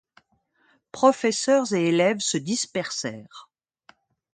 Professeurs 0.91 1.73
et 1.73 1.89
élèves 1.89 2.21
se 2.21 2.39
dispersèrent. 2.39 3.51